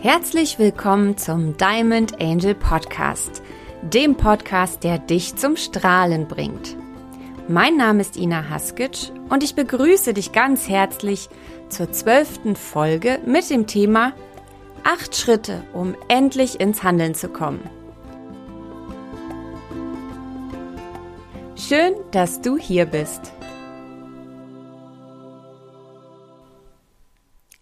[0.00, 3.42] Herzlich willkommen zum Diamond Angel Podcast,
[3.82, 6.76] dem Podcast, der dich zum Strahlen bringt.
[7.48, 11.28] Mein Name ist Ina Haskic und ich begrüße dich ganz herzlich
[11.68, 14.12] zur zwölften Folge mit dem Thema
[14.84, 17.68] Acht Schritte, um endlich ins Handeln zu kommen.
[21.56, 23.32] Schön, dass du hier bist.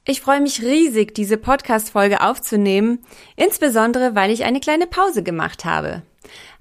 [0.09, 3.01] Ich freue mich riesig, diese Podcast-Folge aufzunehmen,
[3.35, 6.03] insbesondere weil ich eine kleine Pause gemacht habe.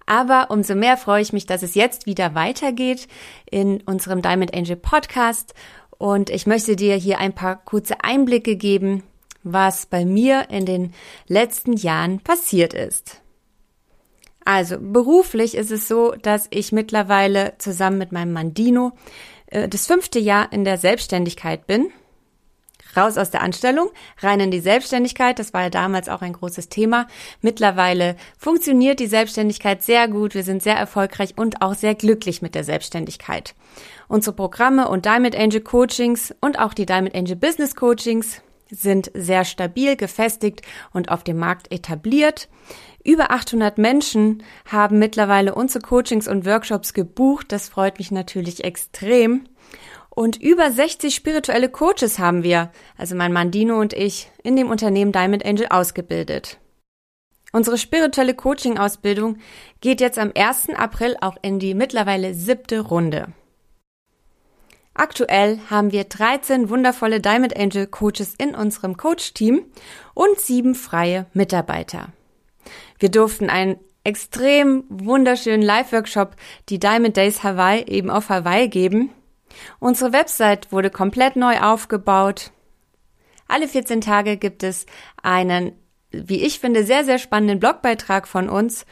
[0.08, 3.08] Aber umso mehr freue ich mich, dass es jetzt wieder weitergeht
[3.50, 5.53] in unserem Diamond Angel Podcast
[6.00, 9.03] und ich möchte dir hier ein paar kurze Einblicke geben,
[9.44, 10.94] was bei mir in den
[11.27, 13.22] letzten Jahren passiert ist.
[14.44, 18.94] Also beruflich ist es so, dass ich mittlerweile zusammen mit meinem Mann Dino
[19.45, 21.91] äh, das fünfte Jahr in der Selbstständigkeit bin
[22.95, 25.40] raus aus der Anstellung, rein in die Selbstständigkeit.
[25.40, 27.08] Das war ja damals auch ein großes Thema.
[27.42, 30.36] Mittlerweile funktioniert die Selbstständigkeit sehr gut.
[30.36, 33.55] Wir sind sehr erfolgreich und auch sehr glücklich mit der Selbstständigkeit.
[34.08, 39.45] Unsere Programme und Diamond Angel Coachings und auch die Diamond Angel Business Coachings sind sehr
[39.45, 40.61] stabil, gefestigt
[40.92, 42.50] und auf dem Markt etabliert.
[43.03, 47.52] Über 800 Menschen haben mittlerweile unsere Coachings und Workshops gebucht.
[47.52, 49.45] Das freut mich natürlich extrem.
[50.16, 54.69] Und über 60 spirituelle Coaches haben wir, also mein Mann Dino und ich, in dem
[54.69, 56.58] Unternehmen Diamond Angel ausgebildet.
[57.52, 59.38] Unsere spirituelle Coaching-Ausbildung
[59.81, 60.69] geht jetzt am 1.
[60.69, 63.27] April auch in die mittlerweile siebte Runde.
[64.93, 69.66] Aktuell haben wir 13 wundervolle Diamond Angel Coaches in unserem Coach-Team
[70.13, 72.08] und sieben freie Mitarbeiter.
[72.99, 76.38] Wir durften einen extrem wunderschönen Live-Workshop,
[76.69, 79.09] die Diamond Days Hawaii, eben auf Hawaii geben
[79.80, 82.52] Unsere Website wurde komplett neu aufgebaut.
[83.48, 84.86] Alle 14 Tage gibt es
[85.22, 85.73] einen,
[86.11, 88.86] wie ich finde, sehr, sehr spannenden Blogbeitrag von uns.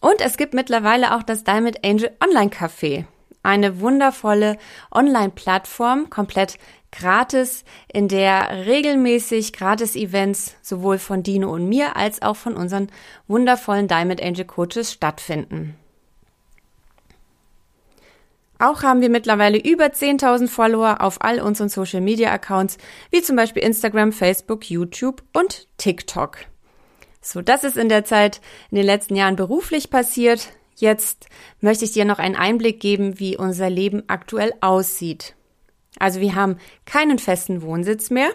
[0.00, 3.04] Und es gibt mittlerweile auch das Diamond Angel Online Café.
[3.42, 4.58] Eine wundervolle
[4.90, 6.58] Online-Plattform, komplett
[6.90, 12.88] gratis, in der regelmäßig Gratis-Events sowohl von Dino und mir als auch von unseren
[13.28, 15.76] wundervollen Diamond Angel Coaches stattfinden.
[18.58, 22.78] Auch haben wir mittlerweile über 10.000 Follower auf all unseren Social Media Accounts,
[23.10, 26.38] wie zum Beispiel Instagram, Facebook, YouTube und TikTok.
[27.20, 28.40] So, das ist in der Zeit
[28.70, 30.52] in den letzten Jahren beruflich passiert.
[30.76, 31.26] Jetzt
[31.60, 35.34] möchte ich dir noch einen Einblick geben, wie unser Leben aktuell aussieht.
[35.98, 38.28] Also wir haben keinen festen Wohnsitz mehr.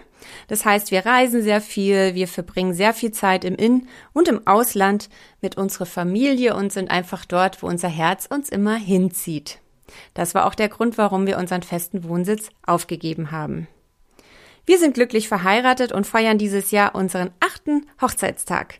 [0.47, 4.45] Das heißt, wir reisen sehr viel, wir verbringen sehr viel Zeit im In- und im
[4.45, 5.09] Ausland
[5.41, 9.60] mit unserer Familie und sind einfach dort, wo unser Herz uns immer hinzieht.
[10.13, 13.67] Das war auch der Grund, warum wir unseren festen Wohnsitz aufgegeben haben.
[14.65, 18.79] Wir sind glücklich verheiratet und feiern dieses Jahr unseren achten Hochzeitstag.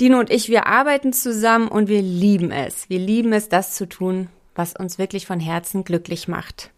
[0.00, 2.90] Dino und ich, wir arbeiten zusammen und wir lieben es.
[2.90, 6.70] Wir lieben es, das zu tun, was uns wirklich von Herzen glücklich macht.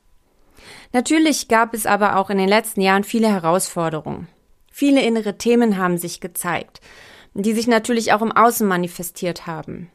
[0.93, 4.29] Natürlich gab es aber auch in den letzten Jahren viele Herausforderungen.
[4.71, 6.81] Viele innere Themen haben sich gezeigt,
[7.35, 9.91] die sich natürlich auch im Außen manifestiert haben.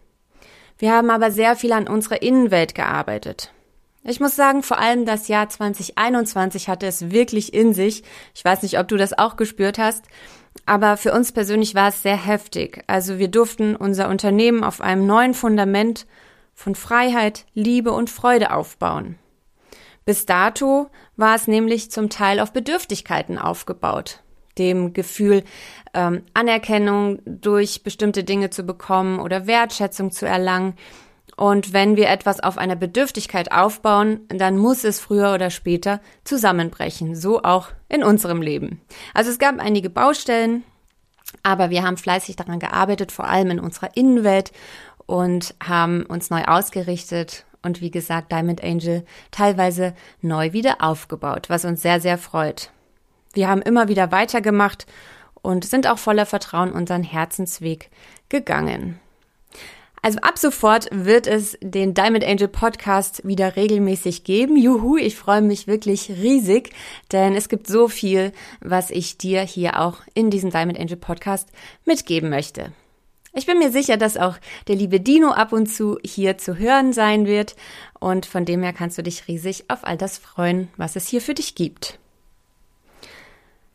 [0.77, 3.53] Wir haben aber sehr viel an unserer Innenwelt gearbeitet.
[4.05, 8.03] Ich muss sagen, vor allem das Jahr 2021 hatte es wirklich in sich.
[8.35, 10.03] Ich weiß nicht, ob du das auch gespürt hast,
[10.65, 12.83] aber für uns persönlich war es sehr heftig.
[12.87, 16.05] Also wir durften unser Unternehmen auf einem neuen Fundament
[16.53, 19.17] von Freiheit, Liebe und Freude aufbauen.
[20.05, 24.21] Bis dato war es nämlich zum Teil auf Bedürftigkeiten aufgebaut.
[24.57, 25.43] Dem Gefühl,
[25.93, 30.75] ähm, Anerkennung durch bestimmte Dinge zu bekommen oder Wertschätzung zu erlangen,
[31.35, 37.15] und wenn wir etwas auf einer Bedürftigkeit aufbauen, dann muss es früher oder später zusammenbrechen.
[37.15, 38.81] So auch in unserem Leben.
[39.13, 40.63] Also es gab einige Baustellen,
[41.41, 44.51] aber wir haben fleißig daran gearbeitet, vor allem in unserer Innenwelt
[45.05, 51.65] und haben uns neu ausgerichtet und wie gesagt Diamond Angel teilweise neu wieder aufgebaut, was
[51.65, 52.71] uns sehr, sehr freut.
[53.33, 54.85] Wir haben immer wieder weitergemacht
[55.41, 57.89] und sind auch voller Vertrauen unseren Herzensweg
[58.29, 58.99] gegangen.
[60.03, 64.57] Also ab sofort wird es den Diamond Angel Podcast wieder regelmäßig geben.
[64.57, 66.71] Juhu, ich freue mich wirklich riesig,
[67.13, 71.47] denn es gibt so viel, was ich dir hier auch in diesem Diamond Angel Podcast
[71.85, 72.73] mitgeben möchte.
[73.31, 74.35] Ich bin mir sicher, dass auch
[74.67, 77.55] der liebe Dino ab und zu hier zu hören sein wird
[77.97, 81.21] und von dem her kannst du dich riesig auf all das freuen, was es hier
[81.21, 81.97] für dich gibt.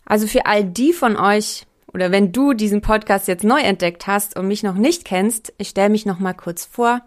[0.04, 4.38] Also für all die von euch, oder wenn du diesen Podcast jetzt neu entdeckt hast
[4.38, 7.00] und mich noch nicht kennst, ich stelle mich noch mal kurz vor.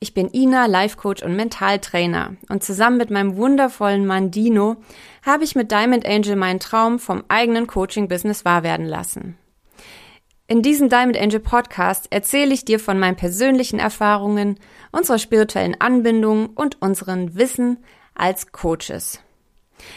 [0.00, 4.76] Ich bin Ina, Life Coach und Mentaltrainer und zusammen mit meinem wundervollen Mann Dino
[5.24, 9.38] habe ich mit Diamond Angel meinen Traum vom eigenen Coaching Business wahr werden lassen.
[10.46, 14.58] In diesem Diamond Angel Podcast erzähle ich dir von meinen persönlichen Erfahrungen,
[14.92, 17.78] unserer spirituellen Anbindung und unseren Wissen
[18.14, 19.23] als Coaches.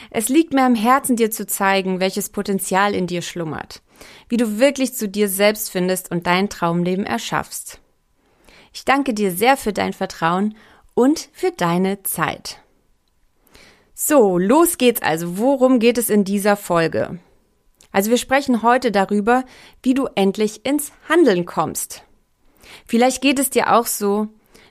[0.10, 3.82] Es liegt mir am Herzen, dir zu zeigen, welches Potenzial in dir schlummert,
[4.30, 7.80] wie du wirklich zu dir selbst findest und dein Traumleben erschaffst.
[8.74, 10.56] Ich danke dir sehr für dein Vertrauen
[10.94, 12.60] und für deine Zeit.
[13.94, 15.40] So, los geht's also.
[15.40, 17.20] Worum geht es in dieser Folge?
[17.92, 19.44] Also wir sprechen heute darüber,
[19.82, 22.04] wie du endlich ins Handeln kommst.
[22.86, 24.28] Vielleicht geht es dir auch so,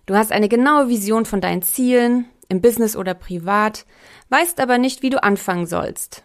[0.06, 3.86] du hast eine genaue Vision von deinen Zielen, im Business oder privat,
[4.28, 6.22] weißt aber nicht, wie du anfangen sollst.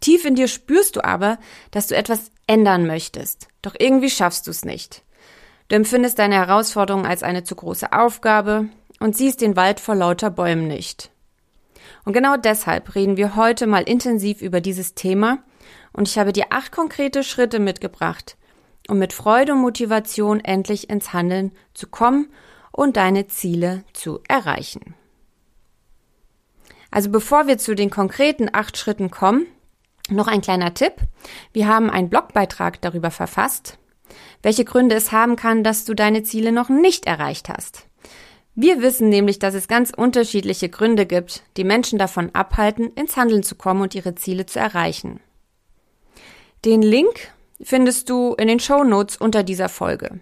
[0.00, 1.38] Tief in dir spürst du aber,
[1.70, 5.02] dass du etwas ändern möchtest, doch irgendwie schaffst du es nicht.
[5.68, 8.68] Du empfindest deine Herausforderung als eine zu große Aufgabe
[9.00, 11.10] und siehst den Wald vor lauter Bäumen nicht.
[12.04, 15.38] Und genau deshalb reden wir heute mal intensiv über dieses Thema
[15.92, 18.36] und ich habe dir acht konkrete Schritte mitgebracht,
[18.88, 22.28] um mit Freude und Motivation endlich ins Handeln zu kommen
[22.70, 24.94] und deine Ziele zu erreichen.
[26.96, 29.46] Also bevor wir zu den konkreten acht Schritten kommen,
[30.08, 30.94] noch ein kleiner Tipp.
[31.52, 33.76] Wir haben einen Blogbeitrag darüber verfasst,
[34.42, 37.86] welche Gründe es haben kann, dass du deine Ziele noch nicht erreicht hast.
[38.54, 43.42] Wir wissen nämlich, dass es ganz unterschiedliche Gründe gibt, die Menschen davon abhalten, ins Handeln
[43.42, 45.20] zu kommen und ihre Ziele zu erreichen.
[46.64, 50.20] Den Link findest du in den Show Notes unter dieser Folge.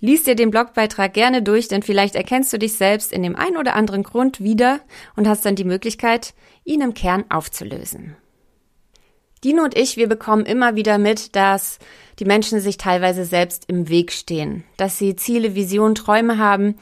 [0.00, 3.58] Lies dir den Blogbeitrag gerne durch, denn vielleicht erkennst du dich selbst in dem einen
[3.58, 4.80] oder anderen Grund wieder
[5.14, 8.16] und hast dann die Möglichkeit, ihn im Kern aufzulösen.
[9.44, 11.78] Dino und ich, wir bekommen immer wieder mit, dass
[12.18, 16.76] die Menschen sich teilweise selbst im Weg stehen, dass sie Ziele, Visionen, Träume haben,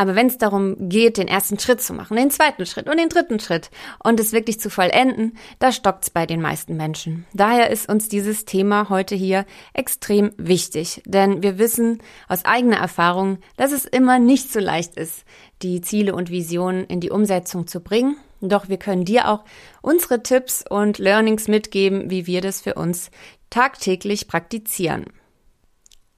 [0.00, 3.10] aber wenn es darum geht, den ersten Schritt zu machen, den zweiten Schritt und den
[3.10, 3.70] dritten Schritt
[4.02, 7.26] und es wirklich zu vollenden, da stockt's bei den meisten Menschen.
[7.34, 9.44] Daher ist uns dieses Thema heute hier
[9.74, 15.26] extrem wichtig, denn wir wissen aus eigener Erfahrung, dass es immer nicht so leicht ist,
[15.60, 18.16] die Ziele und Visionen in die Umsetzung zu bringen.
[18.40, 19.44] Doch wir können dir auch
[19.82, 23.10] unsere Tipps und Learnings mitgeben, wie wir das für uns
[23.50, 25.04] tagtäglich praktizieren.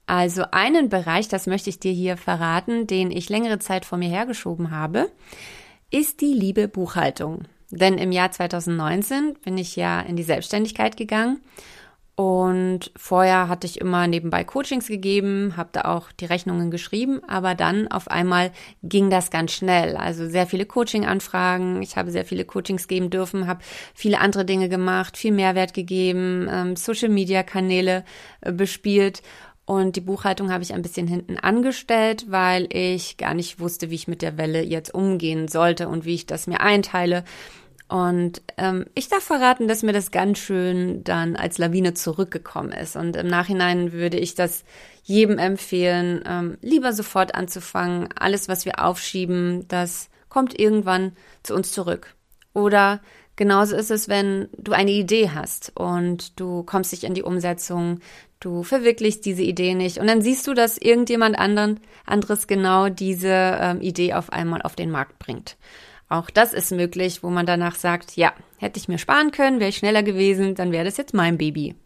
[0.07, 4.09] Also einen Bereich, das möchte ich dir hier verraten, den ich längere Zeit vor mir
[4.09, 5.11] hergeschoben habe,
[5.91, 7.43] ist die liebe Buchhaltung.
[7.71, 11.41] Denn im Jahr 2019 bin ich ja in die Selbstständigkeit gegangen
[12.15, 17.55] und vorher hatte ich immer nebenbei Coachings gegeben, habe da auch die Rechnungen geschrieben, aber
[17.55, 18.53] dann auf einmal
[18.83, 19.97] ging das ganz schnell.
[19.97, 23.65] Also sehr viele Coaching-Anfragen, ich habe sehr viele Coachings geben dürfen, habe
[23.95, 28.05] viele andere Dinge gemacht, viel Mehrwert gegeben, ähm, Social-Media-Kanäle
[28.43, 29.23] äh, bespielt
[29.65, 33.95] und die Buchhaltung habe ich ein bisschen hinten angestellt, weil ich gar nicht wusste, wie
[33.95, 37.25] ich mit der Welle jetzt umgehen sollte und wie ich das mir einteile.
[37.89, 42.97] Und ähm, ich darf verraten, dass mir das ganz schön dann als Lawine zurückgekommen ist.
[42.97, 44.65] Und im Nachhinein würde ich das
[45.05, 48.09] jedem empfehlen, ähm, lieber sofort anzufangen.
[48.19, 51.13] Alles, was wir aufschieben, das kommt irgendwann
[51.43, 52.15] zu uns zurück.
[52.55, 53.01] Oder
[53.37, 58.01] genauso ist es, wenn du eine Idee hast und du kommst nicht in die Umsetzung,
[58.43, 63.29] Du verwirklichst diese Idee nicht und dann siehst du, dass irgendjemand anderen, anderes genau diese
[63.31, 65.57] ähm, Idee auf einmal auf den Markt bringt.
[66.09, 69.71] Auch das ist möglich, wo man danach sagt, ja, hätte ich mir sparen können, wäre
[69.71, 71.77] ich schneller gewesen, dann wäre das jetzt mein Baby.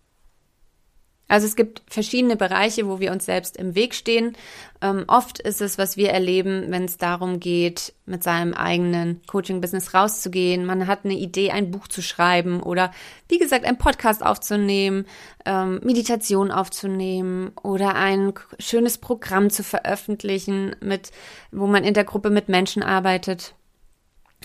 [1.28, 4.36] Also es gibt verschiedene Bereiche, wo wir uns selbst im Weg stehen.
[4.80, 9.92] Ähm, oft ist es, was wir erleben, wenn es darum geht, mit seinem eigenen Coaching-Business
[9.92, 10.64] rauszugehen.
[10.64, 12.92] Man hat eine Idee, ein Buch zu schreiben oder,
[13.28, 15.04] wie gesagt, ein Podcast aufzunehmen,
[15.44, 21.10] ähm, Meditation aufzunehmen oder ein schönes Programm zu veröffentlichen, mit,
[21.50, 23.56] wo man in der Gruppe mit Menschen arbeitet.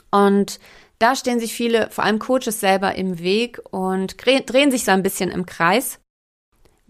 [0.10, 0.60] Und
[0.98, 5.04] da stehen sich viele, vor allem Coaches selber im Weg und drehen sich so ein
[5.04, 6.01] bisschen im Kreis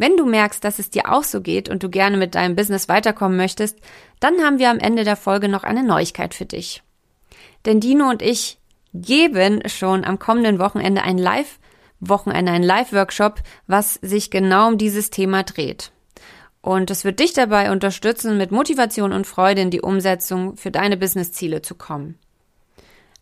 [0.02, 2.90] wenn du merkst, dass es dir auch so geht und du gerne mit deinem Business
[2.90, 3.80] weiterkommen möchtest,
[4.20, 6.84] dann haben wir am Ende der Folge noch eine Neuigkeit für dich.
[7.66, 8.60] Denn Dino und ich
[8.94, 11.60] geben schon am kommenden Wochenende ein Live
[12.02, 15.92] Wochenende, ein Live-Workshop, was sich genau um dieses Thema dreht.
[16.62, 20.98] Und es wird dich dabei unterstützen, mit Motivation und Freude in die Umsetzung für deine
[20.98, 22.18] Business-Ziele zu kommen.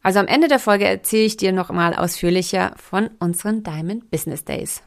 [0.02, 4.46] Also am Ende der Folge erzähle ich dir noch mal ausführlicher von unseren Diamond Business
[4.46, 4.82] Days.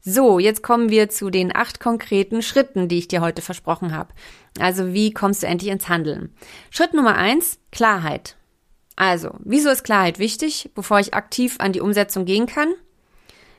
[0.00, 4.14] So, jetzt kommen wir zu den acht konkreten Schritten, die ich dir heute versprochen habe.
[4.58, 6.34] Also wie kommst du endlich ins Handeln?
[6.70, 8.36] Schritt Nummer eins, Klarheit.
[8.96, 12.68] Also, wieso ist Klarheit wichtig, bevor ich aktiv an die Umsetzung gehen kann?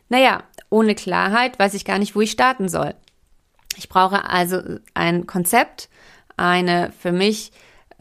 [0.10, 2.94] Naja, ohne Klarheit weiß ich gar nicht, wo ich starten soll.
[3.78, 4.62] Ich brauche also
[4.94, 5.90] ein Konzept,
[6.36, 7.52] eine für mich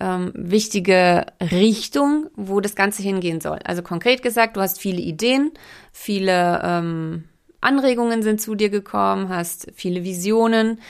[0.00, 3.58] ähm, wichtige Richtung, wo das Ganze hingehen soll.
[3.64, 5.52] Also konkret gesagt, du hast viele Ideen,
[5.92, 7.24] viele ähm,
[7.60, 10.80] Anregungen sind zu dir gekommen, hast viele Visionen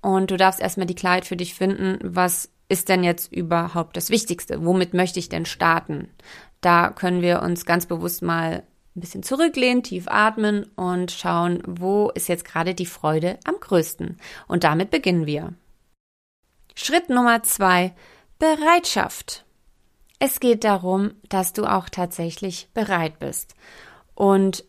[0.00, 4.10] und du darfst erstmal die Klarheit für dich finden, was ist denn jetzt überhaupt das
[4.10, 4.64] Wichtigste?
[4.64, 6.08] Womit möchte ich denn starten?
[6.60, 8.62] Da können wir uns ganz bewusst mal
[8.94, 14.18] ein bisschen zurücklehnen, tief atmen und schauen, wo ist jetzt gerade die Freude am größten.
[14.48, 15.54] Und damit beginnen wir.
[16.74, 17.94] Schritt Nummer zwei,
[18.38, 19.44] Bereitschaft.
[20.18, 23.54] Es geht darum, dass du auch tatsächlich bereit bist.
[24.14, 24.64] Und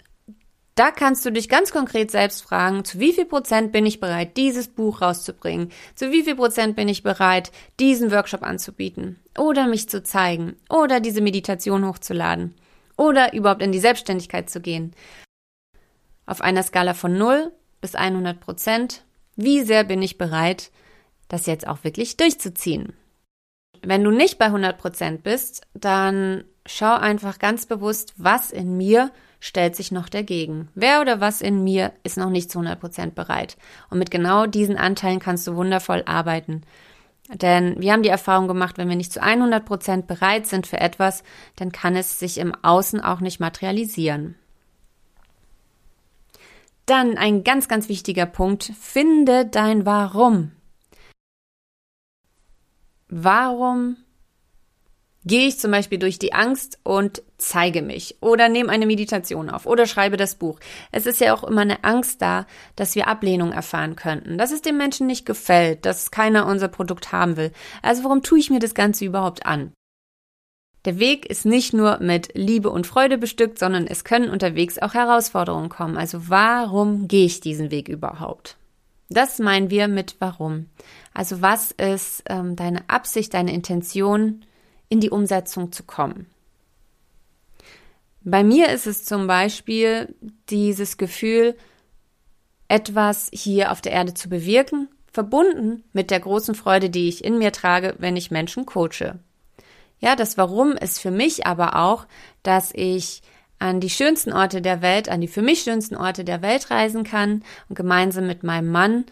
[0.76, 4.38] da kannst du dich ganz konkret selbst fragen, zu wie viel Prozent bin ich bereit,
[4.38, 5.72] dieses Buch rauszubringen?
[5.94, 9.20] Zu wie viel Prozent bin ich bereit, diesen Workshop anzubieten?
[9.38, 10.56] Oder mich zu zeigen?
[10.70, 12.56] Oder diese Meditation hochzuladen?
[12.98, 14.96] Oder überhaupt in die Selbstständigkeit zu gehen?
[16.26, 17.52] Auf einer Skala von 0
[17.82, 19.04] bis 100 Prozent,
[19.36, 20.72] wie sehr bin ich bereit,
[21.28, 22.94] das jetzt auch wirklich durchzuziehen?
[23.84, 29.12] Wenn du nicht bei 100 Prozent bist, dann schau einfach ganz bewusst, was in mir
[29.44, 30.70] stellt sich noch dagegen.
[30.74, 33.58] Wer oder was in mir ist noch nicht zu 100 Prozent bereit.
[33.90, 36.62] Und mit genau diesen Anteilen kannst du wundervoll arbeiten.
[37.28, 40.80] Denn wir haben die Erfahrung gemacht, wenn wir nicht zu 100 Prozent bereit sind für
[40.80, 41.26] etwas,
[41.58, 44.36] dann kann es sich im Außen auch nicht materialisieren.
[46.86, 48.72] Dann ein ganz, ganz wichtiger Punkt.
[48.80, 50.54] Finde dein Warum.
[53.10, 53.98] Warum
[55.26, 59.66] gehe ich zum Beispiel durch die Angst und zeige mich oder nehme eine Meditation auf
[59.66, 60.60] oder schreibe das Buch.
[60.92, 64.62] Es ist ja auch immer eine Angst da, dass wir Ablehnung erfahren könnten, dass es
[64.62, 67.52] dem Menschen nicht gefällt, dass keiner unser Produkt haben will.
[67.82, 69.72] Also warum tue ich mir das Ganze überhaupt an?
[70.86, 74.94] Der Weg ist nicht nur mit Liebe und Freude bestückt, sondern es können unterwegs auch
[74.94, 75.98] Herausforderungen kommen.
[75.98, 78.58] Also warum gehe ich diesen Weg überhaupt?
[79.10, 80.66] Das meinen wir mit warum.
[81.14, 84.44] Also was ist ähm, deine Absicht, deine Intention,
[84.90, 86.28] in die Umsetzung zu kommen.
[88.22, 90.16] Bei mir ist es zum Beispiel
[90.50, 91.56] dieses Gefühl,
[92.70, 97.38] etwas hier auf der Erde zu bewirken, verbunden mit der großen Freude, die ich in
[97.38, 99.20] mir trage, wenn ich Menschen coache.
[100.00, 102.08] Ja, das Warum ist für mich aber auch,
[102.42, 103.22] dass ich
[103.60, 107.04] an die schönsten Orte der Welt, an die für mich schönsten Orte der Welt reisen
[107.04, 109.06] kann und gemeinsam mit meinem Mann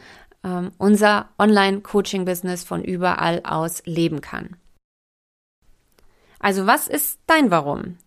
[0.43, 4.57] ähm, unser Online-Coaching-Business von überall aus leben kann.
[6.41, 7.97] Also was ist dein Warum?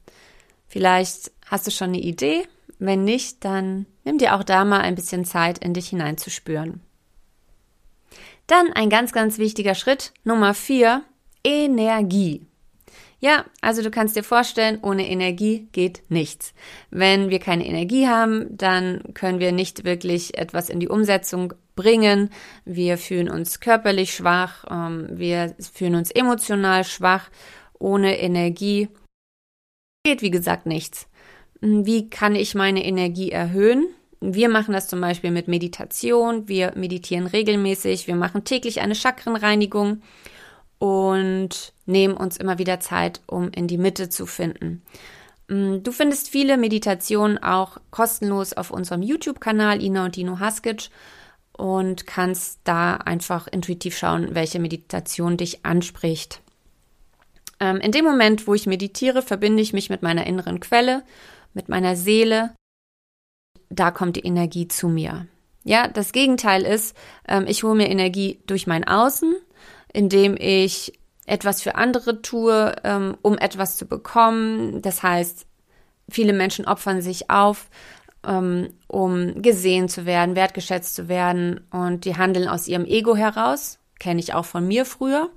[0.67, 2.43] Vielleicht hast du schon eine Idee.
[2.79, 6.81] Wenn nicht, dann nimm dir auch da mal ein bisschen Zeit, in dich hineinzuspüren.
[8.49, 11.05] Dann ein ganz, ganz wichtiger Schritt, Nummer vier,
[11.45, 12.45] Energie.
[13.21, 16.53] Ja, also du kannst dir vorstellen, ohne Energie geht nichts.
[16.91, 22.31] Wenn wir keine Energie haben, dann können wir nicht wirklich etwas in die Umsetzung bringen.
[22.65, 27.31] Wir fühlen uns körperlich schwach, ähm, wir fühlen uns emotional schwach
[27.79, 28.89] ohne Energie
[30.05, 31.09] geht, wie gesagt, nichts.
[31.61, 33.87] Hm, wie kann ich meine Energie erhöhen?
[34.21, 36.49] Wir machen das zum Beispiel mit Meditation.
[36.49, 38.07] Wir meditieren regelmäßig.
[38.07, 40.03] Wir machen täglich eine Chakrenreinigung
[40.79, 44.83] und nehmen uns immer wieder Zeit, um in die Mitte zu finden.
[45.49, 50.91] Hm, du findest viele Meditationen auch kostenlos auf unserem YouTube-Kanal Ina und Dino Haskic
[51.57, 56.41] und kannst da einfach intuitiv schauen, welche Meditation dich anspricht.
[57.61, 61.03] Ähm, in dem Moment, wo ich meditiere, verbinde ich mich mit meiner inneren Quelle,
[61.53, 62.55] mit meiner Seele.
[63.71, 65.27] Da kommt die Energie zu mir.
[65.65, 66.97] Ja, das Gegenteil ist,
[67.27, 69.35] ähm, ich hole mir Energie durch mein Außen,
[69.93, 74.83] indem ich etwas für andere tue, ähm, um etwas zu bekommen.
[74.83, 75.47] Das heißt,
[76.09, 77.69] viele Menschen opfern sich auf,
[78.27, 83.79] ähm, um gesehen zu werden, wertgeschätzt zu werden und die handeln aus ihrem Ego heraus.
[83.99, 85.31] Kenne ich auch von mir früher.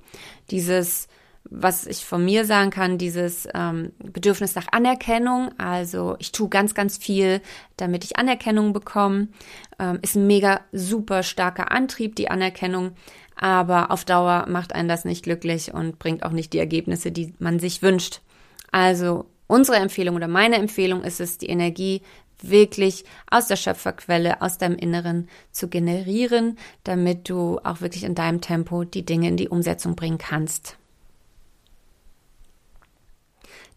[0.50, 1.08] Dieses
[1.44, 5.50] was ich von mir sagen kann, dieses ähm, Bedürfnis nach Anerkennung.
[5.58, 7.40] Also ich tue ganz, ganz viel,
[7.76, 9.28] damit ich Anerkennung bekomme.
[9.78, 12.92] Ähm, ist ein mega super starker Antrieb, die Anerkennung.
[13.36, 17.34] Aber auf Dauer macht einen das nicht glücklich und bringt auch nicht die Ergebnisse, die
[17.38, 18.20] man sich wünscht.
[18.72, 22.02] Also unsere Empfehlung oder meine Empfehlung ist es, die Energie
[22.42, 28.40] wirklich aus der Schöpferquelle, aus deinem Inneren zu generieren, damit du auch wirklich in deinem
[28.40, 30.76] Tempo die Dinge in die Umsetzung bringen kannst.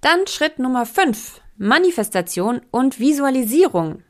[0.02, 4.02] Dann Schritt Nummer 5, Manifestation und Visualisierung.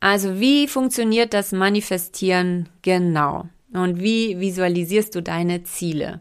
[0.00, 3.48] Also wie funktioniert das Manifestieren genau?
[3.72, 6.20] Und wie visualisierst du deine Ziele?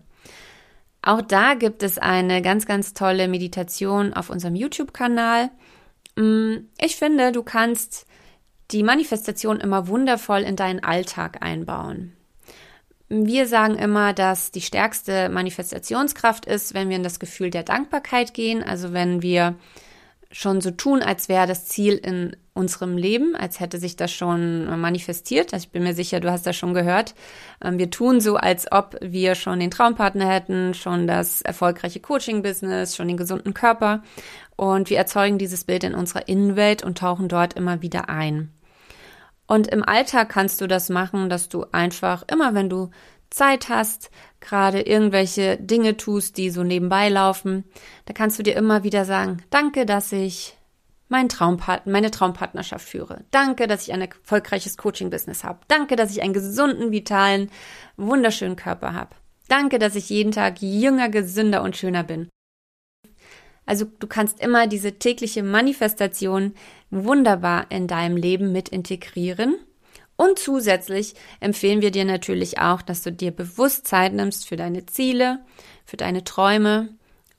[1.01, 5.49] Auch da gibt es eine ganz, ganz tolle Meditation auf unserem YouTube-Kanal.
[6.15, 8.05] Mm, ich finde, du kannst
[8.71, 12.13] die Manifestation immer wundervoll in deinen Alltag einbauen.
[13.15, 18.33] Wir sagen immer, dass die stärkste Manifestationskraft ist, wenn wir in das Gefühl der Dankbarkeit
[18.33, 19.53] gehen, also wenn wir
[20.31, 24.65] schon so tun, als wäre das Ziel in unserem Leben, als hätte sich das schon
[24.81, 25.53] manifestiert.
[25.53, 27.13] Also ich bin mir sicher, du hast das schon gehört.
[27.63, 32.95] Ähm, wir tun so, als ob wir schon den Traumpartner hätten, schon das erfolgreiche Coaching-Business,
[32.95, 34.01] schon den gesunden Körper.
[34.55, 38.49] Und wir erzeugen dieses Bild in unserer Innenwelt und tauchen dort immer wieder ein.
[39.47, 42.89] Und im Alltag kannst du das machen, dass du einfach immer, wenn du
[43.29, 47.63] Zeit hast, gerade irgendwelche Dinge tust, die so nebenbei laufen,
[48.05, 50.57] da kannst du dir immer wieder sagen, danke, dass ich
[51.09, 53.23] mein Traumpart meine Traumpartnerschaft führe.
[53.31, 55.59] Danke, dass ich ein erfolgreiches Coaching-Business habe.
[55.67, 57.49] Danke, dass ich einen gesunden, vitalen,
[57.97, 59.15] wunderschönen Körper habe.
[59.47, 62.29] Danke, dass ich jeden Tag jünger, gesünder und schöner bin.
[63.65, 66.53] Also du kannst immer diese tägliche Manifestation
[66.89, 69.55] wunderbar in deinem Leben mit integrieren
[70.15, 74.85] und zusätzlich empfehlen wir dir natürlich auch, dass du dir bewusst Zeit nimmst für deine
[74.85, 75.39] Ziele,
[75.85, 76.89] für deine Träume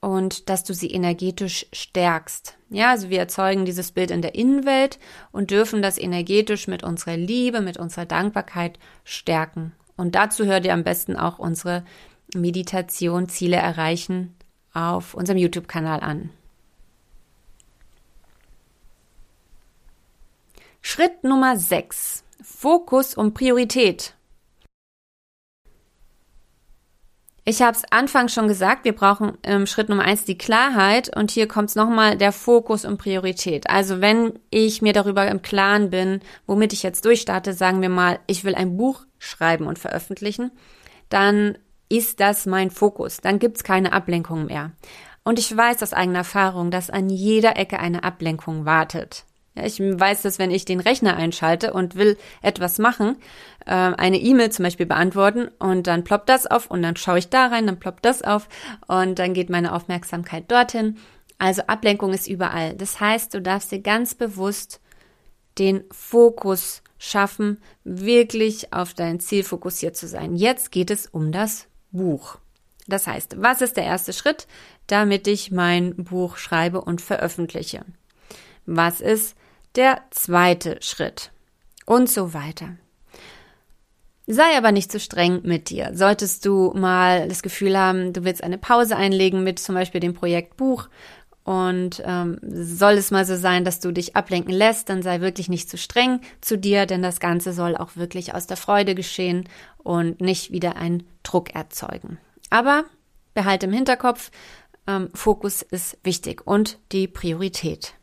[0.01, 2.57] und dass du sie energetisch stärkst.
[2.71, 4.99] Ja, also wir erzeugen dieses Bild in der Innenwelt
[5.31, 9.73] und dürfen das energetisch mit unserer Liebe, mit unserer Dankbarkeit stärken.
[9.97, 11.85] Und dazu hör dir am besten auch unsere
[12.35, 14.35] Meditation Ziele erreichen
[14.75, 16.31] auf unserem YouTube-Kanal an.
[20.83, 22.25] Schritt Nummer 6.
[22.43, 24.15] Fokus und Priorität.
[27.47, 31.31] Ich habe es anfangs schon gesagt, wir brauchen im Schritt Nummer eins die Klarheit und
[31.31, 33.69] hier kommt es nochmal der Fokus und Priorität.
[33.69, 38.19] Also wenn ich mir darüber im Klaren bin, womit ich jetzt durchstarte, sagen wir mal,
[38.27, 40.53] ich will ein Buch schreiben und veröffentlichen,
[41.11, 43.19] dann ist das mein Fokus.
[43.19, 44.73] Dann gibt's keine Ablenkung mehr.
[45.25, 49.25] Und ich weiß aus eigener Erfahrung, dass an jeder Ecke eine Ablenkung wartet.
[49.55, 53.17] Ja, ich weiß, dass wenn ich den Rechner einschalte und will etwas machen,
[53.67, 57.29] äh, eine E-Mail zum Beispiel beantworten und dann ploppt das auf und dann schaue ich
[57.29, 58.49] da rein, dann ploppt das auf
[58.89, 60.99] und dann geht meine Aufmerksamkeit dorthin.
[61.39, 62.75] Also Ablenkung ist überall.
[62.75, 64.81] Das heißt, du darfst dir ganz bewusst
[65.59, 70.35] den Fokus schaffen, wirklich auf dein Ziel fokussiert zu sein.
[70.35, 72.37] Jetzt geht es um das Buch.
[72.87, 74.47] Das heißt, was ist der erste Schritt,
[74.87, 77.87] damit ich mein Buch schreibe und veröffentliche?
[78.67, 79.37] Was ist
[79.77, 81.33] der zweite Schritt
[81.87, 82.77] und so weiter.
[84.27, 85.91] Sei aber nicht zu streng mit dir.
[85.93, 90.15] Solltest du mal das Gefühl haben, du willst eine Pause einlegen mit zum Beispiel dem
[90.15, 90.89] Projekt Buch
[91.45, 95.49] und ähm, soll es mal so sein, dass du dich ablenken lässt, dann sei wirklich
[95.49, 99.47] nicht zu streng zu dir, denn das Ganze soll auch wirklich aus der Freude geschehen
[99.79, 102.19] und nicht wieder einen Druck erzeugen.
[102.49, 102.85] Aber
[103.35, 104.31] behalte im Hinterkopf,
[104.87, 107.95] ähm, Fokus ist wichtig und die Priorität.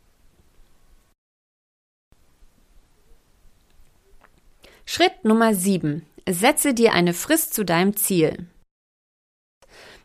[4.86, 6.06] Schritt Nummer 7.
[6.30, 8.46] Setze dir eine Frist zu deinem Ziel.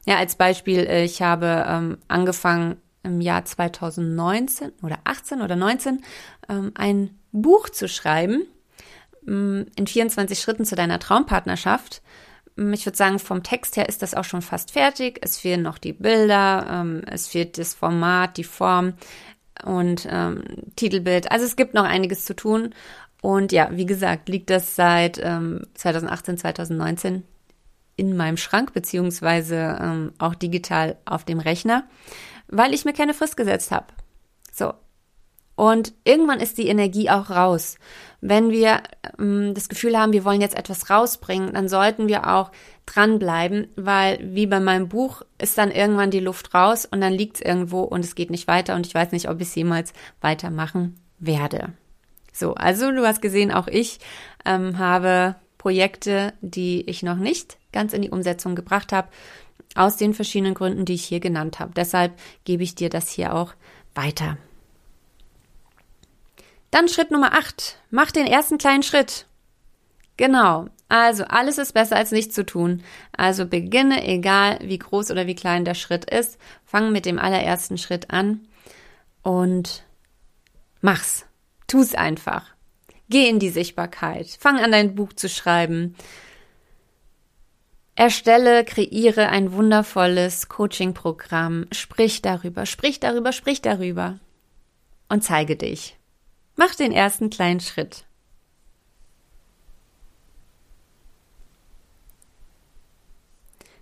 [0.07, 6.03] Ja, als Beispiel, äh, ich habe ähm, angefangen im Jahr 2019 oder 18 oder 19
[6.49, 8.42] ähm, ein Buch zu schreiben
[9.27, 12.03] ähm, in 24 Schritten zu deiner Traumpartnerschaft.
[12.59, 15.19] Ähm, ich würde sagen, vom Text her ist das auch schon fast fertig.
[15.23, 18.95] Es fehlen noch die Bilder, es fehlt das Format, die Form
[19.64, 20.42] und ähm,
[20.77, 21.31] Titelbild.
[21.31, 22.75] Also es gibt noch einiges zu tun.
[23.23, 27.25] Und ja, wie gesagt, liegt das seit ähm, 2018, 2019
[27.97, 31.85] in meinem Schrank, beziehungsweise ähm, auch digital auf dem Rechner,
[32.49, 33.87] weil ich mir keine Frist gesetzt habe.
[34.53, 34.73] So.
[35.57, 37.79] Und irgendwann ist die Energie auch raus.
[38.21, 38.83] Wenn wir
[39.19, 42.53] ähm, das Gefühl haben, wir wollen jetzt etwas rausbringen, dann sollten wir auch
[42.85, 47.37] dranbleiben, weil wie bei meinem Buch ist dann irgendwann die Luft raus und dann liegt
[47.37, 49.95] es irgendwo und es geht nicht weiter und ich weiß nicht, ob ich es jemals
[50.21, 51.73] weitermachen werde.
[52.33, 53.99] So, also du hast gesehen, auch ich
[54.45, 59.09] ähm, habe Projekte, die ich noch nicht ganz in die Umsetzung gebracht habe,
[59.79, 61.73] aus den verschiedenen Gründen, die ich hier genannt habe.
[61.75, 63.55] Deshalb gebe ich dir das hier auch
[63.95, 64.39] weiter.
[66.71, 67.79] Dann Schritt Nummer 8.
[67.91, 69.27] Mach den ersten kleinen Schritt.
[70.17, 70.67] Genau.
[70.89, 72.83] Also alles ist besser als nichts zu tun.
[73.17, 76.39] Also beginne, egal wie groß oder wie klein der Schritt ist.
[76.65, 78.47] Fang mit dem allerersten Schritt an
[79.23, 79.85] und
[80.81, 81.27] mach's.
[81.67, 82.45] Tu's einfach.
[83.09, 84.29] Geh in die Sichtbarkeit.
[84.39, 85.97] Fang an, dein Buch zu schreiben.
[87.97, 91.67] Erstelle, kreiere ein wundervolles Coaching-Programm.
[91.73, 94.21] Sprich darüber, sprich darüber, sprich darüber.
[95.09, 95.97] Und zeige dich.
[96.57, 98.05] Mach den ersten kleinen Schritt.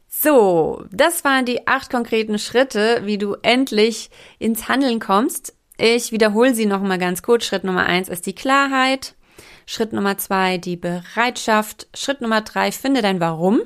[0.08, 5.54] So, das waren die acht konkreten Schritte, wie du endlich ins Handeln kommst.
[5.76, 7.44] Ich wiederhole sie nochmal ganz kurz.
[7.44, 9.16] Schritt Nummer eins ist die Klarheit.
[9.66, 11.88] Schritt Nummer zwei die Bereitschaft.
[11.94, 13.62] Schritt Nummer drei finde dein Warum.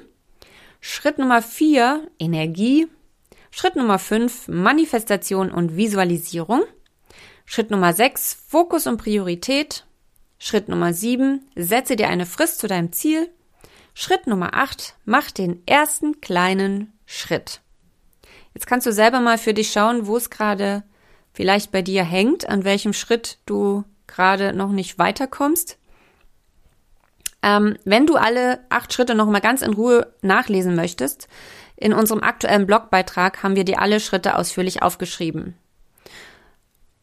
[0.80, 2.88] Schritt Nummer vier Energie.
[3.50, 6.62] Schritt Nummer fünf Manifestation und Visualisierung.
[7.44, 9.86] Schritt Nummer 6, Fokus und Priorität.
[10.38, 13.30] Schritt Nummer 7, setze dir eine Frist zu deinem Ziel.
[13.94, 17.62] Schritt Nummer 8, mach den ersten kleinen Schritt.
[18.54, 20.84] Jetzt kannst du selber mal für dich schauen, wo es gerade
[21.32, 25.78] vielleicht bei dir hängt, an welchem Schritt du gerade noch nicht weiterkommst.
[27.42, 31.28] Ähm, wenn du alle acht Schritte noch mal ganz in Ruhe nachlesen möchtest,
[31.76, 35.54] in unserem aktuellen Blogbeitrag haben wir dir alle Schritte ausführlich aufgeschrieben.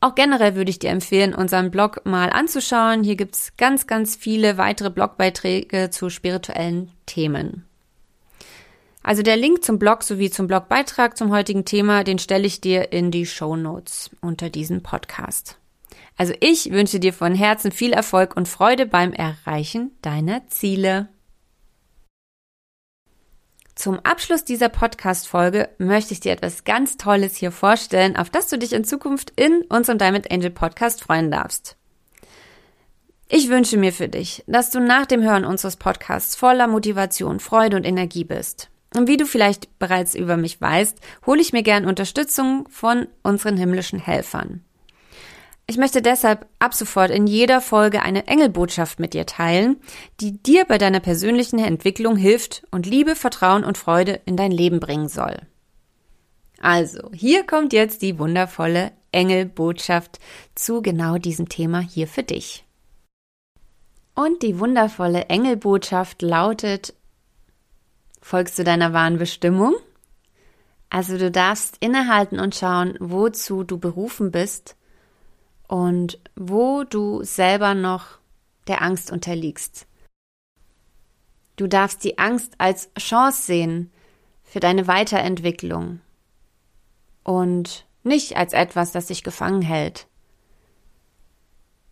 [0.02, 3.04] Auch generell würde ich dir empfehlen, unseren Blog mal anzuschauen.
[3.04, 7.66] Hier gibt's ganz, ganz viele weitere Blogbeiträge zu spirituellen Themen.
[9.02, 12.92] Also der Link zum Blog sowie zum Blogbeitrag zum heutigen Thema, den stelle ich dir
[12.92, 15.58] in die Show Notes unter diesem Podcast.
[16.18, 21.10] Also ich wünsche dir von Herzen viel Erfolg und Freude beim Erreichen deiner Ziele.
[23.76, 28.58] Zum Abschluss dieser Podcast-Folge möchte ich dir etwas ganz Tolles hier vorstellen, auf das du
[28.58, 31.76] dich in Zukunft in unserem Diamond Angel Podcast freuen darfst.
[33.28, 37.76] Ich wünsche mir für dich, dass du nach dem Hören unseres Podcasts voller Motivation, Freude
[37.76, 38.70] und Energie bist.
[38.96, 43.58] Und wie du vielleicht bereits über mich weißt, hole ich mir gern Unterstützung von unseren
[43.58, 44.64] himmlischen Helfern.
[45.68, 49.78] Ich möchte deshalb ab sofort in jeder Folge eine Engelbotschaft mit dir teilen,
[50.20, 54.80] die dir bei deiner persönlichen Entwicklung hilft und Liebe, Vertrauen und Freude in dein Leben
[54.80, 55.42] bringen soll.
[56.60, 60.20] Also, hier kommt jetzt die wundervolle Engelbotschaft
[60.54, 62.64] zu genau diesem Thema hier für dich.
[64.14, 66.94] Und die wundervolle Engelbotschaft lautet,
[68.22, 69.76] folgst du deiner wahren Bestimmung?
[70.90, 74.78] Also du darfst innehalten und schauen, wozu du berufen bist
[75.68, 78.20] und wo du selber noch
[78.68, 79.88] der Angst unterliegst.
[81.56, 83.92] Du darfst die Angst als Chance sehen
[84.44, 86.02] für deine Weiterentwicklung
[87.24, 90.08] und nicht als etwas, das dich gefangen hält.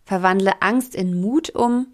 [0.04, 1.86] Verwandle Angst in Mut um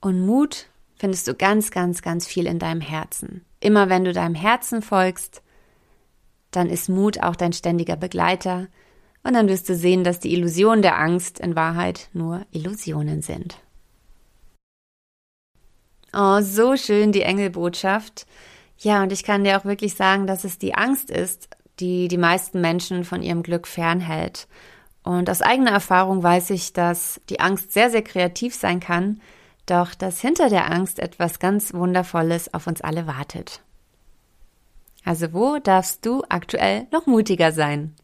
[0.00, 3.44] und Mut findest du ganz, ganz, ganz viel in deinem Herzen.
[3.60, 5.42] Immer wenn du deinem Herzen folgst,
[6.50, 8.68] dann ist Mut auch dein ständiger Begleiter
[9.24, 13.56] und dann wirst du sehen, dass die Illusionen der Angst in Wahrheit nur Illusionen sind.
[16.12, 18.26] Oh, so schön die Engelbotschaft.
[18.78, 21.48] Ja, und ich kann dir auch wirklich sagen, dass es die Angst ist,
[21.80, 24.46] die die meisten Menschen von ihrem Glück fernhält.
[25.02, 29.20] Und aus eigener Erfahrung weiß ich, dass die Angst sehr, sehr kreativ sein kann,
[29.66, 33.62] doch dass hinter der Angst etwas ganz Wundervolles auf uns alle wartet.
[35.04, 37.94] Also wo darfst du aktuell noch mutiger sein?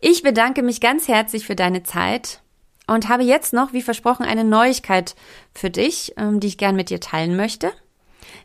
[0.00, 2.40] Ich bedanke mich ganz herzlich für deine Zeit
[2.86, 5.14] und habe jetzt noch, wie versprochen, eine Neuigkeit
[5.54, 7.72] für dich, ähm, die ich gern mit dir teilen möchte.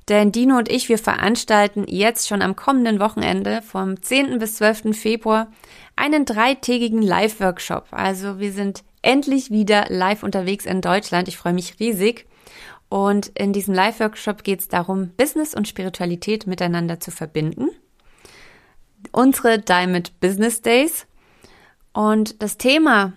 [0.07, 4.39] Denn Dino und ich, wir veranstalten jetzt schon am kommenden Wochenende vom 10.
[4.39, 4.97] bis 12.
[4.97, 5.51] Februar
[5.95, 7.87] einen dreitägigen Live-Workshop.
[7.91, 11.27] Also wir sind endlich wieder live unterwegs in Deutschland.
[11.27, 12.25] Ich freue mich riesig.
[12.89, 17.69] Und in diesem Live-Workshop geht es darum, Business und Spiritualität miteinander zu verbinden.
[19.11, 21.05] Unsere Diamond Business Days
[21.99, 23.11] und das Thema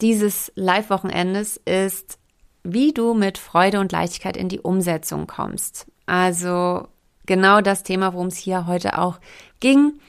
[0.00, 2.18] dieses Live-Wochenendes ist,
[2.62, 5.84] wie du mit Freude und Leichtigkeit in die Umsetzung kommst.
[6.06, 6.88] Also
[7.26, 9.18] genau das Thema, worum es hier heute auch
[9.60, 10.00] ging.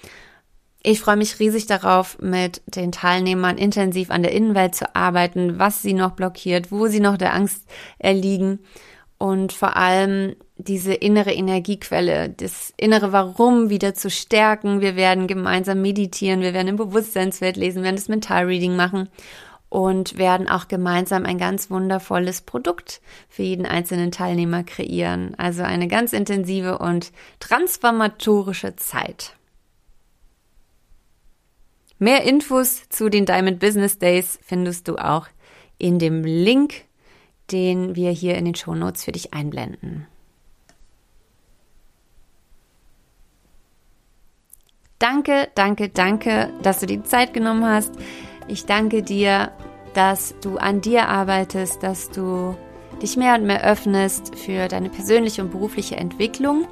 [0.83, 5.81] Ich freue mich riesig darauf, mit den Teilnehmern intensiv an der Innenwelt zu arbeiten, was
[5.81, 7.67] sie noch blockiert, wo sie noch der Angst
[7.99, 8.59] erliegen
[9.17, 14.81] und vor allem diese innere Energiequelle, das innere Warum wieder zu stärken.
[14.81, 19.09] Wir werden gemeinsam meditieren, wir werden im Bewusstseinswelt lesen, werden das Mentalreading machen
[19.69, 25.35] und werden auch gemeinsam ein ganz wundervolles Produkt für jeden einzelnen Teilnehmer kreieren.
[25.37, 29.33] Also eine ganz intensive und transformatorische Zeit.
[31.99, 35.27] Mehr Infos zu den Diamond Business Days findest du auch
[35.77, 36.87] in dem Link
[37.51, 40.07] den wir hier in den Shownotes für dich einblenden.
[44.99, 47.93] Danke, danke, danke, dass du die Zeit genommen hast.
[48.47, 49.51] Ich danke dir,
[49.93, 52.55] dass du an dir arbeitest, dass du
[53.01, 56.67] dich mehr und mehr öffnest für deine persönliche und berufliche Entwicklung.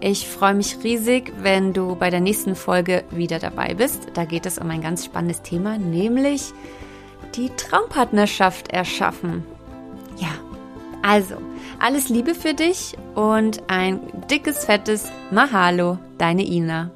[0.00, 4.08] Ich freue mich riesig, wenn du bei der nächsten Folge wieder dabei bist.
[4.14, 6.52] Da geht es um ein ganz spannendes Thema, nämlich
[7.34, 9.44] die Traumpartnerschaft erschaffen.
[10.16, 10.30] Ja,
[11.02, 11.36] also,
[11.78, 16.90] alles Liebe für dich und ein dickes, fettes Mahalo, deine Ina.